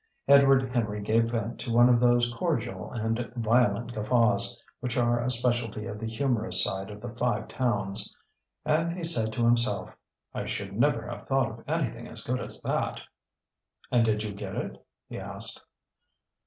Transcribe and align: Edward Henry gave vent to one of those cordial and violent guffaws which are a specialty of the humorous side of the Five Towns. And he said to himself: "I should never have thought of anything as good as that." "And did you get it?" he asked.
Edward 0.27 0.67
Henry 0.71 0.99
gave 0.99 1.29
vent 1.29 1.59
to 1.59 1.71
one 1.71 1.87
of 1.87 1.99
those 1.99 2.33
cordial 2.33 2.91
and 2.91 3.31
violent 3.35 3.93
guffaws 3.93 4.59
which 4.79 4.97
are 4.97 5.19
a 5.23 5.29
specialty 5.29 5.85
of 5.85 5.99
the 5.99 6.07
humorous 6.07 6.63
side 6.63 6.89
of 6.89 6.99
the 7.01 7.09
Five 7.09 7.47
Towns. 7.47 8.17
And 8.65 8.97
he 8.97 9.03
said 9.03 9.31
to 9.33 9.45
himself: 9.45 9.95
"I 10.33 10.47
should 10.47 10.73
never 10.73 11.05
have 11.07 11.27
thought 11.27 11.51
of 11.51 11.63
anything 11.69 12.07
as 12.07 12.23
good 12.23 12.39
as 12.39 12.63
that." 12.63 12.99
"And 13.91 14.03
did 14.03 14.23
you 14.23 14.33
get 14.33 14.55
it?" 14.55 14.83
he 15.07 15.19
asked. 15.19 15.63